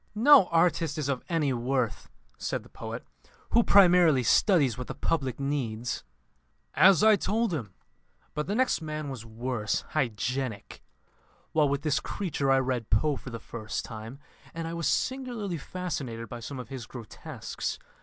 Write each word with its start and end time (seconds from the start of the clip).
"No 0.15 0.47
artist 0.47 0.97
is 0.97 1.09
of 1.09 1.23
any 1.29 1.53
worth," 1.53 2.09
said 2.39 2.63
the 2.63 2.69
poet, 2.69 3.05
"who 3.51 3.61
primarily 3.61 4.23
studies 4.23 4.75
what 4.75 4.87
the 4.87 4.95
public 4.95 5.39
needs." 5.39 6.03
"As 6.73 7.03
I 7.03 7.15
told 7.15 7.53
him. 7.53 7.75
But 8.33 8.47
the 8.47 8.55
next 8.55 8.81
man 8.81 9.09
was 9.09 9.27
worse 9.27 9.81
hygienic. 9.89 10.81
While 11.51 11.69
with 11.69 11.83
this 11.83 11.99
creature 11.99 12.49
I 12.49 12.57
read 12.57 12.89
Poe 12.89 13.15
for 13.15 13.29
the 13.29 13.39
first 13.39 13.85
time, 13.85 14.17
and 14.55 14.67
I 14.67 14.73
was 14.73 14.87
singularly 14.87 15.59
fascinated 15.59 16.27
by 16.27 16.39
some 16.39 16.57
of 16.57 16.69
his 16.69 16.87
grotesques. 16.87 17.77